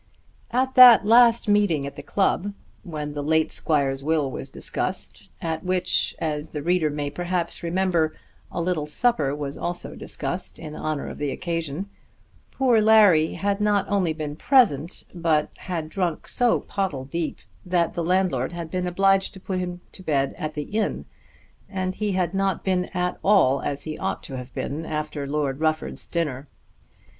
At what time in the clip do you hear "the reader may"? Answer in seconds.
6.49-7.11